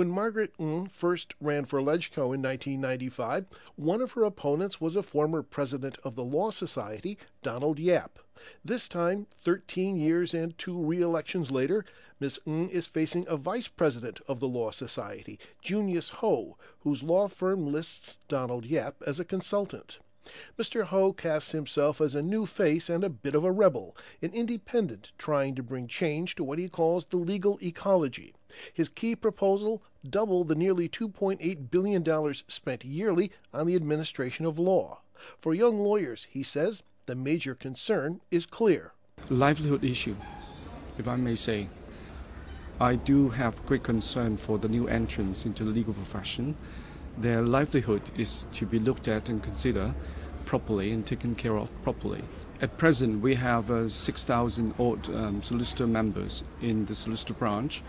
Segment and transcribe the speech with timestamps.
[0.00, 3.44] When Margaret Ng first ran for LegCo in 1995,
[3.76, 8.18] one of her opponents was a former president of the Law Society, Donald Yap.
[8.64, 11.84] This time, 13 years and two re elections later,
[12.18, 12.40] Ms.
[12.46, 17.70] Ng is facing a vice president of the Law Society, Junius Ho, whose law firm
[17.70, 19.98] lists Donald Yap as a consultant.
[20.58, 20.84] Mr.
[20.84, 25.12] Ho casts himself as a new face and a bit of a rebel, an independent
[25.16, 28.34] trying to bring change to what he calls the legal ecology.
[28.74, 35.00] His key proposal double the nearly $2.8 billion spent yearly on the administration of law.
[35.38, 38.92] For young lawyers, he says, the major concern is clear.
[39.28, 40.16] Livelihood issue,
[40.98, 41.68] if I may say.
[42.80, 46.56] I do have great concern for the new entrants into the legal profession.
[47.18, 49.94] Their livelihood is to be looked at and considered
[50.44, 52.22] properly and taken care of properly.
[52.62, 57.82] At present, we have uh, 6,000 odd um, solicitor members in the solicitor branch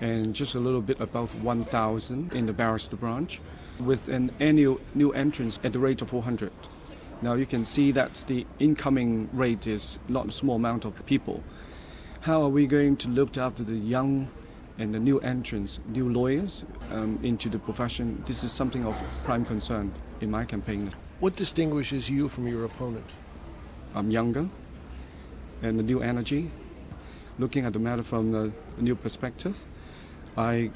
[0.00, 3.40] and just a little bit above 1,000 in the barrister branch
[3.78, 6.50] with an annual new entrance at the rate of 400.
[7.22, 11.44] Now you can see that the incoming rate is not a small amount of people.
[12.22, 14.30] How are we going to look after the young
[14.80, 18.22] and the new entrants, new lawyers um, into the profession?
[18.26, 19.92] This is something of prime concern
[20.22, 20.90] in my campaign.
[21.20, 23.04] What distinguishes you from your opponent?
[23.94, 24.48] I'm younger
[25.62, 26.50] and the new energy,
[27.38, 28.50] looking at the matter from a
[28.82, 29.58] new perspective.
[30.36, 30.70] I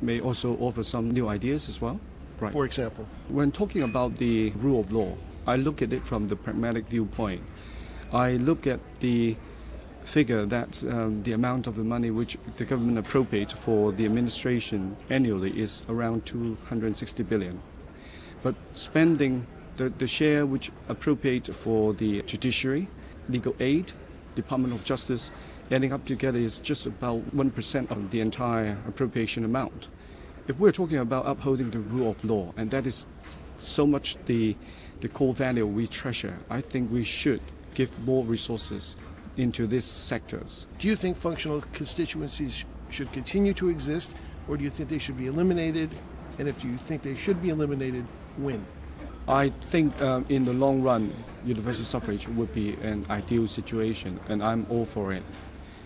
[0.00, 2.00] may also offer some new ideas as well.
[2.38, 2.52] Right.
[2.52, 6.36] For example, when talking about the rule of law, I look at it from the
[6.36, 7.42] pragmatic viewpoint.
[8.12, 9.36] I look at the
[10.10, 14.96] figure that um, the amount of the money which the government appropriates for the administration
[15.08, 17.62] annually is around 260 billion.
[18.42, 22.88] But spending the, the share which appropriate for the judiciary,
[23.28, 23.92] legal aid,
[24.34, 25.30] Department of Justice,
[25.70, 29.88] adding up together is just about 1% of the entire appropriation amount.
[30.48, 33.06] If we're talking about upholding the rule of law, and that is
[33.58, 34.56] so much the
[35.00, 37.40] the core value we treasure, I think we should
[37.72, 38.96] give more resources
[39.36, 40.66] into these sectors.
[40.78, 44.14] Do you think functional constituencies should continue to exist,
[44.48, 45.94] or do you think they should be eliminated?
[46.38, 48.04] And if you think they should be eliminated,
[48.36, 48.66] when?
[49.28, 51.12] I think um, in the long run,
[51.44, 55.22] universal suffrage would be an ideal situation, and I'm all for it.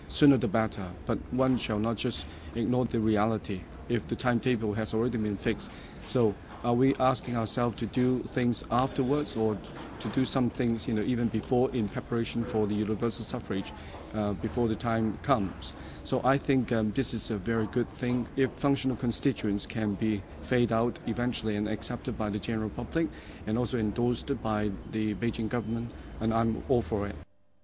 [0.07, 2.25] Sooner the better, but one shall not just
[2.55, 5.71] ignore the reality if the timetable has already been fixed.
[6.05, 9.57] So are we asking ourselves to do things afterwards or
[9.99, 13.71] to do some things, you know, even before in preparation for the universal suffrage
[14.15, 15.73] uh, before the time comes?
[16.03, 18.27] So I think um, this is a very good thing.
[18.35, 23.09] If functional constituents can be fade out eventually and accepted by the general public
[23.45, 27.15] and also endorsed by the Beijing government, and I'm all for it.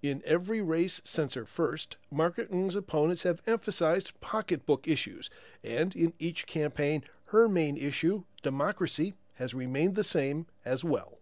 [0.02, 5.30] In every race since her first, Margaret Ng's opponents have emphasized pocketbook issues,
[5.62, 11.18] and in each campaign, her main issue, democracy, has remained the same as well.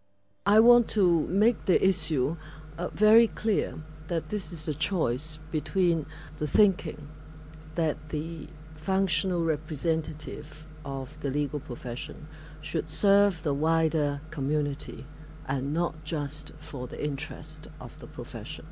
[0.47, 2.39] I want to make the issue
[2.79, 3.75] uh, very clear
[4.09, 6.07] that this is a choice between
[6.39, 7.07] the thinking
[7.75, 12.27] that the functional representative of the legal profession
[12.63, 15.05] should serve the wider community
[15.51, 18.67] and not just for the interest of the profession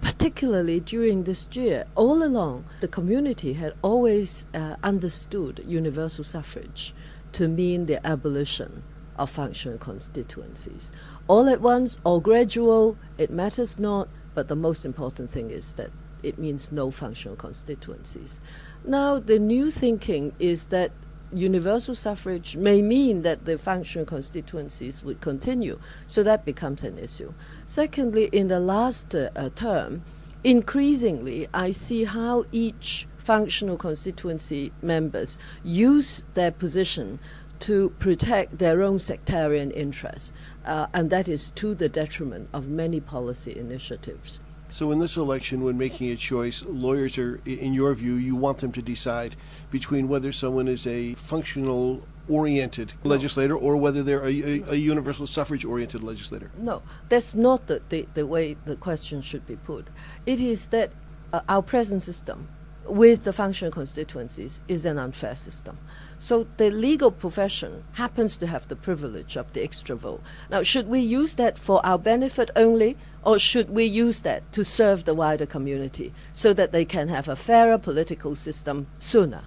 [0.00, 6.94] particularly during this year, all along, the community had always uh, understood universal suffrage
[7.32, 8.82] to mean the abolition
[9.16, 10.92] of functional constituencies.
[11.26, 15.90] All at once or gradual, it matters not, but the most important thing is that
[16.22, 18.40] it means no functional constituencies.
[18.84, 20.92] Now, the new thinking is that
[21.32, 27.32] universal suffrage may mean that the functional constituencies would continue, so that becomes an issue.
[27.66, 30.02] Secondly, in the last uh, term,
[30.44, 37.18] increasingly I see how each functional constituency members use their position
[37.60, 40.32] to protect their own sectarian interests,
[40.64, 44.40] uh, and that is to the detriment of many policy initiatives.
[44.70, 48.58] So, in this election, when making a choice, lawyers are, in your view, you want
[48.58, 49.34] them to decide
[49.70, 53.10] between whether someone is a functional oriented no.
[53.10, 56.50] legislator or whether they're a, a, a universal suffrage oriented legislator?
[56.58, 59.88] No, that's not the, the, the, way the question should be put.
[60.26, 60.92] It is that
[61.32, 62.48] uh, our present system
[62.88, 65.78] with the functional constituencies is an unfair system.
[66.18, 70.22] So the legal profession happens to have the privilege of the extra vote.
[70.50, 74.64] Now, should we use that for our benefit only, or should we use that to
[74.64, 79.42] serve the wider community so that they can have a fairer political system sooner?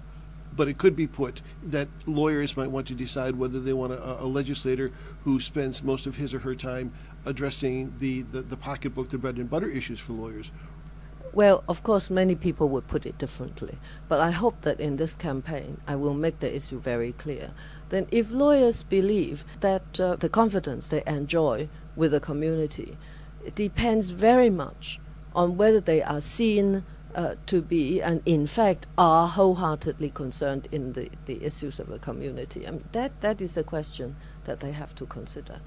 [0.54, 4.22] but it could be put that lawyers might want to decide whether they want a,
[4.22, 4.92] a legislator
[5.24, 6.92] who spends most of his or her time
[7.24, 10.50] addressing the, the, the, pocketbook, the bread and butter issues for lawyers.
[11.34, 15.16] Well, of course, many people would put it differently, but I hope that in this
[15.16, 17.52] campaign I will make the issue very clear.
[17.88, 22.98] Then, if lawyers believe that uh, the confidence they enjoy with the community
[23.54, 25.00] depends very much
[25.34, 26.84] on whether they are seen
[27.14, 31.98] uh, to be and in fact are wholeheartedly concerned in the, the issues of the
[31.98, 32.66] community.
[32.66, 35.60] I mean, that, that is a question that they have to consider.